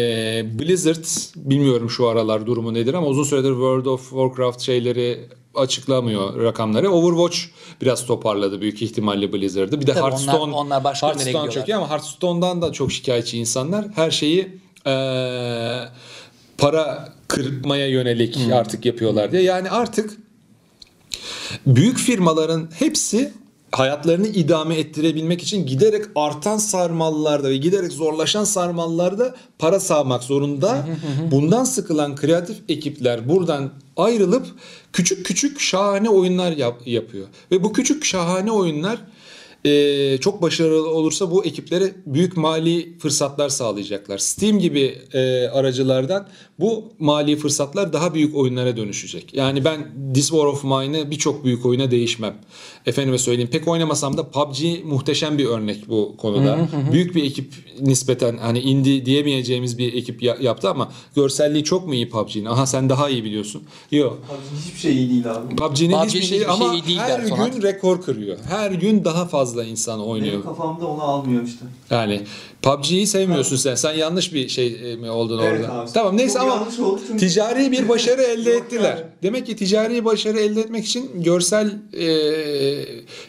Blizzard 0.59 1.05
bilmiyorum 1.37 1.91
şu 1.91 2.09
aralar 2.09 2.47
durumu 2.47 2.75
nedir 2.75 2.95
ama 2.95 3.07
uzun 3.07 3.25
süredir 3.25 3.51
World 3.51 3.87
of 3.87 4.11
Warcraft 4.11 4.61
şeyleri 4.61 5.29
açıklamıyor 5.55 6.43
rakamları. 6.43 6.91
Overwatch 6.91 7.39
biraz 7.83 8.07
toparladı 8.07 8.61
büyük 8.61 8.83
ihtimalle 8.83 9.33
Blizzard'ı. 9.33 9.81
Bir 9.81 9.87
de 9.87 9.93
Tabii 9.93 10.01
onlar- 10.03 10.13
Hearthstone 10.13 10.55
onlar 10.55 10.85
başka 10.85 11.07
nereye 11.07 11.19
Hearthstone 11.25 11.51
çok 11.51 11.69
iyi 11.69 11.77
ama 11.77 11.91
Hearthstone'dan 11.91 12.63
da 12.63 12.73
çok 12.73 12.93
şikayetçi 12.93 13.39
insanlar. 13.39 13.85
Her 13.95 14.11
şeyi 14.11 14.49
eee, 14.87 15.89
para 16.59 17.13
kırpmaya 17.29 17.87
yönelik 17.87 18.39
artık 18.55 18.85
yapıyorlar 18.87 19.33
diye. 19.33 19.43
Yani 19.43 19.71
artık 19.71 20.17
büyük 21.67 21.99
firmaların 21.99 22.69
hepsi 22.79 23.33
hayatlarını 23.73 24.27
idame 24.27 24.75
ettirebilmek 24.75 25.43
için 25.43 25.67
giderek 25.67 26.05
artan 26.17 26.59
sarmallarda 26.59 27.49
ve 27.49 27.57
giderek 27.57 27.93
zorlaşan 27.93 28.45
sarmallarda 28.45 29.35
para 29.59 29.81
sağmak 29.81 30.23
zorunda. 30.23 30.87
Bundan 31.31 31.65
sıkılan 31.65 32.17
kreatif 32.17 32.57
ekipler 32.69 33.29
buradan 33.29 33.71
ayrılıp 33.97 34.47
küçük 34.93 35.27
küçük 35.27 35.61
şahane 35.61 36.11
oyunlar 36.11 36.53
yap- 36.53 36.87
yapıyor. 36.87 37.27
Ve 37.51 37.65
bu 37.65 37.73
küçük 37.73 38.05
şahane 38.05 38.53
oyunlar 38.53 38.99
e, 39.65 40.19
çok 40.19 40.43
başarılı 40.43 40.91
olursa 40.91 41.31
bu 41.31 41.45
ekiplere 41.45 41.93
büyük 42.07 42.37
mali 42.37 42.99
fırsatlar 42.99 43.49
sağlayacaklar. 43.49 44.19
Steam 44.19 44.59
gibi 44.59 44.99
e, 45.13 45.49
aracılardan 45.49 46.29
bu 46.61 46.85
mali 46.99 47.37
fırsatlar 47.37 47.93
daha 47.93 48.15
büyük 48.15 48.37
oyunlara 48.37 48.77
dönüşecek. 48.77 49.35
Yani 49.35 49.65
ben 49.65 49.93
This 50.15 50.29
War 50.29 50.45
of 50.45 50.65
Mine'ı 50.65 51.11
birçok 51.11 51.45
büyük 51.45 51.67
oyuna 51.67 51.91
değişmem. 51.91 52.35
Efendime 52.87 53.19
söyleyeyim 53.19 53.51
pek 53.53 53.69
oynamasam 53.69 54.17
da 54.17 54.31
PUBG 54.31 54.59
muhteşem 54.85 55.39
bir 55.39 55.45
örnek 55.47 55.89
bu 55.89 56.15
konuda. 56.17 56.69
Büyük 56.93 57.15
bir 57.15 57.25
ekip 57.25 57.53
nispeten 57.81 58.37
hani 58.39 58.59
indie 58.61 59.07
diyemeyeceğimiz 59.07 59.79
bir 59.79 59.95
ekip 59.95 60.23
ya- 60.23 60.39
yaptı 60.41 60.69
ama 60.71 60.93
görselliği 61.17 61.65
çok 61.65 61.87
mu 61.87 61.95
iyi 61.95 62.09
PUBG'nin? 62.09 62.45
Aha 62.45 62.67
sen 62.67 62.89
daha 62.89 63.09
iyi 63.11 63.25
biliyorsun. 63.25 63.63
Yok. 63.91 64.19
Abi 64.31 64.59
hiçbir 64.67 64.79
şey 64.81 64.93
iyi 64.97 65.11
değil 65.11 65.31
abi. 65.33 65.57
PUBG'nin 65.57 65.91
PUBG'nin 65.91 66.07
hiçbir 66.07 66.23
şey 66.23 66.47
ama 66.47 66.71
şey 66.71 66.79
iyi 66.79 66.87
değil 66.87 66.99
her 66.99 67.21
gün 67.53 67.63
rekor 67.63 68.03
kırıyor. 68.03 68.39
Her 68.49 68.71
gün 68.71 69.05
daha 69.05 69.27
fazla 69.29 69.52
insan 69.65 70.01
oynuyor. 70.07 70.33
Benim 70.33 70.45
kafamda 70.45 70.87
onu 70.87 71.03
almıyor 71.03 71.43
işte. 71.45 71.65
Yani 71.91 72.21
PUBG'yi 72.63 73.07
sevmiyorsun 73.07 73.57
sen. 73.57 73.75
Sen 73.75 73.93
yanlış 73.95 74.35
bir 74.35 74.49
şey 74.49 74.93
e, 74.93 74.97
mi 74.97 75.11
oldun 75.11 75.39
Evet 75.43 75.61
orada? 75.65 75.73
abi. 75.81 75.91
Tamam 75.93 76.17
neyse 76.17 76.33
Çok 76.39 76.43
ama 76.43 76.55
yanlış 76.55 76.79
oldu 76.79 77.01
çünkü- 77.07 77.27
ticari 77.29 77.73
bir 77.73 77.89
başarı 77.89 78.23
elde 78.23 78.51
Yok 78.55 78.65
ettiler. 78.65 78.83
yani. 78.97 79.01
Demek 79.23 79.47
ki 79.47 79.57
ticari 79.57 80.05
başarı 80.05 80.41
elde 80.41 80.61
etmek 80.61 80.85
için 80.85 81.23
görsel 81.23 81.71
e, 81.93 82.07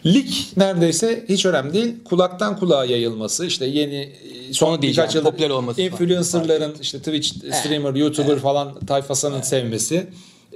lik 0.06 0.52
neredeyse 0.58 1.26
hiç 1.30 1.46
önemli 1.46 1.74
değil. 1.74 1.94
Kulaktan 2.06 2.60
kulağa 2.60 2.86
yayılması 2.86 3.46
işte 3.46 3.66
yeni 3.66 4.10
son 4.52 4.82
birkaç 4.82 5.16
yılda 5.16 5.32
popüler 5.32 5.50
olması 5.50 5.76
falan. 5.78 5.92
influencerların 5.92 6.74
işte 6.82 6.98
Twitch 6.98 7.30
streamer, 7.52 7.94
YouTuber 7.96 8.40
falan 8.40 8.80
tayfasının 8.80 9.42
sevmesi. 9.42 10.08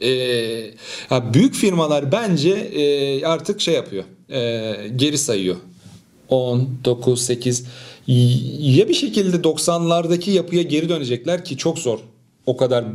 E, 0.04 0.74
büyük 1.34 1.56
firmalar 1.56 2.12
bence 2.12 2.50
e, 2.50 3.26
artık 3.26 3.62
şey 3.62 3.74
yapıyor. 3.74 4.04
e, 4.30 4.74
geri 4.96 5.18
sayıyor. 5.18 5.56
10, 6.30 6.70
9, 6.86 7.22
8 7.22 7.66
ya 8.60 8.90
bir 8.90 8.94
şekilde 8.94 9.38
90'lardaki 9.38 10.30
yapıya 10.32 10.62
geri 10.62 10.90
dönecekler 10.90 11.46
ki 11.46 11.58
çok 11.58 11.80
zor. 11.80 12.00
O 12.46 12.58
kadar 12.58 12.86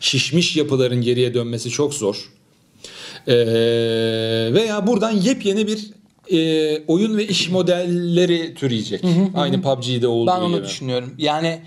şişmiş 0.00 0.56
yapıların 0.56 1.00
geriye 1.02 1.34
dönmesi 1.34 1.70
çok 1.70 1.94
zor. 1.94 2.30
Ee, 3.28 3.34
veya 4.52 4.86
buradan 4.86 5.10
yepyeni 5.10 5.66
bir 5.66 5.90
e, 6.32 6.82
oyun 6.86 7.16
ve 7.16 7.26
iş 7.26 7.50
modelleri 7.50 8.54
türeyecek. 8.54 9.04
Aynı 9.34 9.62
PUBG'de 9.62 10.06
olduğu 10.06 10.30
Ben 10.30 10.40
onu 10.40 10.56
gibi. 10.56 10.66
düşünüyorum. 10.66 11.14
Yani 11.18 11.60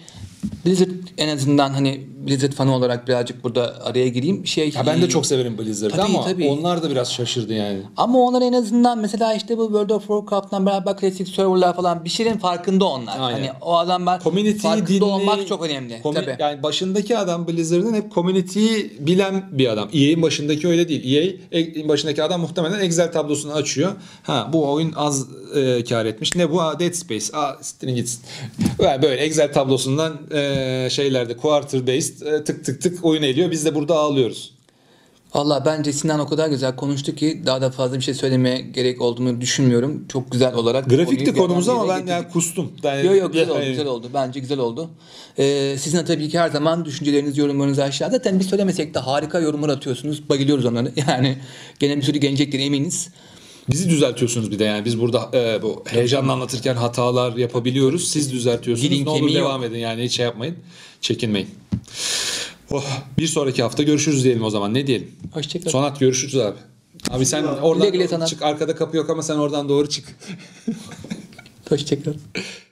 Blizzard 0.65 0.89
en 1.17 1.27
azından 1.27 1.69
hani 1.69 2.01
Blizzard 2.27 2.51
fanı 2.53 2.75
olarak 2.75 3.07
birazcık 3.07 3.43
burada 3.43 3.75
araya 3.83 4.07
gireyim. 4.07 4.47
Şey 4.47 4.69
Ya 4.75 4.85
ben 4.85 5.01
de 5.01 5.09
çok 5.09 5.25
severim 5.25 5.57
Blizzard'ı 5.57 5.95
Tabii, 5.95 6.01
ama 6.17 6.23
tabii. 6.25 6.47
onlar 6.49 6.83
da 6.83 6.89
biraz 6.89 7.13
şaşırdı 7.13 7.53
yani. 7.53 7.79
Ama 7.97 8.19
onlar 8.19 8.41
en 8.41 8.53
azından 8.53 8.99
mesela 8.99 9.33
işte 9.33 9.57
bu 9.57 9.65
World 9.65 9.89
of 9.89 10.01
Warcraft'tan 10.07 10.65
beraber 10.65 10.97
klasik 10.97 11.27
serverlar 11.27 11.75
falan 11.75 12.05
bir 12.05 12.09
şeylerin 12.09 12.37
farkında 12.37 12.85
onlar. 12.85 13.19
Aynen. 13.19 13.37
Hani 13.37 13.51
o 13.61 13.77
adam 13.77 14.05
ben 14.05 14.19
Community'yi 14.19 14.57
farkında 14.61 14.87
dinley- 14.89 15.03
olmak 15.03 15.47
çok 15.47 15.65
önemli. 15.65 15.93
Komü- 16.03 16.13
Tabii. 16.15 16.35
Yani 16.39 16.63
başındaki 16.63 17.17
adam 17.17 17.47
Blizzard'ın 17.47 17.93
hep 17.93 18.11
community'yi 18.13 18.93
bilen 18.99 19.43
bir 19.51 19.67
adam. 19.67 19.89
EA'in 19.93 20.21
başındaki 20.21 20.67
öyle 20.67 20.89
değil. 20.89 21.37
EA'in 21.51 21.89
başındaki 21.89 22.23
adam 22.23 22.41
muhtemelen 22.41 22.79
Excel 22.79 23.11
tablosunu 23.11 23.53
açıyor. 23.53 23.91
Ha 24.23 24.49
bu 24.53 24.71
oyun 24.71 24.93
az 24.95 25.27
e, 25.55 25.83
kar 25.83 26.05
etmiş. 26.05 26.35
Ne 26.35 26.51
bu? 26.51 26.61
Aa, 26.61 26.79
Dead 26.79 26.93
Space. 26.93 27.37
Aa 27.37 27.55
gitsin. 27.95 28.19
Böyle 28.79 29.15
Excel 29.15 29.53
tablosundan 29.53 30.13
e, 30.33 30.87
şeylerde 30.91 31.37
quarter 31.37 31.87
based 31.87 32.16
e, 32.16 32.16
tık 32.45 32.65
tık 32.65 32.81
tık 32.81 33.05
oyun 33.05 33.23
eliyor. 33.23 33.51
Biz 33.51 33.65
de 33.65 33.75
burada 33.75 33.95
ağlıyoruz. 33.95 34.57
Allah 35.33 35.63
bence 35.65 35.93
Sinan 35.93 36.19
o 36.19 36.27
kadar 36.27 36.49
güzel 36.49 36.75
konuştu 36.75 37.15
ki 37.15 37.41
daha 37.45 37.61
da 37.61 37.71
fazla 37.71 37.97
bir 37.97 38.03
şey 38.03 38.13
söylemeye 38.13 38.61
gerek 38.61 39.01
olduğunu 39.01 39.41
düşünmüyorum. 39.41 40.07
Çok 40.07 40.31
güzel 40.31 40.53
olarak. 40.53 40.89
Grafikti 40.89 41.33
konumuz 41.33 41.69
ama 41.69 41.87
ben 41.87 42.07
yani 42.07 42.27
kustum. 42.27 42.71
Yani, 42.83 43.05
Yok 43.05 43.17
yok 43.17 43.33
güzel 43.33 43.49
oldu, 43.49 43.65
güzel 43.65 43.87
oldu. 43.87 44.09
Bence 44.13 44.39
güzel 44.39 44.59
oldu. 44.59 44.89
Ee, 45.39 45.75
sizin 45.79 46.05
tabii 46.05 46.29
ki 46.29 46.39
her 46.39 46.49
zaman 46.49 46.85
düşünceleriniz, 46.85 47.37
yorumlarınız 47.37 47.79
aşağıda. 47.79 48.17
Zaten 48.17 48.39
biz 48.39 48.47
söylemesek 48.47 48.93
de 48.93 48.99
harika 48.99 49.39
yorumlar 49.39 49.69
atıyorsunuz. 49.69 50.29
Bayılıyoruz 50.29 50.65
onları. 50.65 50.91
Yani 51.07 51.37
gene 51.79 51.97
bir 51.97 52.01
sürü 52.01 52.17
gelecektir 52.17 52.59
eminiz. 52.59 53.09
Bizi 53.69 53.89
düzeltiyorsunuz 53.89 54.51
bir 54.51 54.59
de 54.59 54.63
yani 54.63 54.85
biz 54.85 54.99
burada 54.99 55.29
e, 55.33 55.61
bu 55.61 55.83
heyecanla 55.87 56.33
anlatırken 56.33 56.75
hatalar 56.75 57.35
yapabiliyoruz. 57.35 58.07
Siz 58.07 58.31
düzeltiyorsunuz. 58.31 58.91
Dilin 58.91 59.05
ne 59.05 59.09
olur 59.09 59.33
devam 59.33 59.63
edin 59.63 59.77
yani 59.77 60.03
hiç 60.03 60.11
şey 60.11 60.25
yapmayın. 60.25 60.55
Çekinmeyin. 61.01 61.47
Oh, 62.71 62.85
bir 63.17 63.27
sonraki 63.27 63.63
hafta 63.63 63.83
görüşürüz 63.83 64.23
diyelim 64.23 64.43
o 64.43 64.49
zaman. 64.49 64.73
Ne 64.73 64.87
diyelim? 64.87 65.11
Hoşçakalın. 65.33 65.71
Sonat 65.71 65.99
görüşürüz 65.99 66.35
abi. 66.35 66.57
Abi 67.09 67.25
sen 67.25 67.41
Güle 67.41 67.51
oradan 67.51 67.91
güle 67.91 68.07
sana. 68.07 68.25
çık 68.25 68.41
arkada 68.41 68.75
kapı 68.75 68.97
yok 68.97 69.09
ama 69.09 69.23
sen 69.23 69.35
oradan 69.35 69.69
doğru 69.69 69.89
çık. 69.89 70.15
Hoşçakalın. 71.69 72.21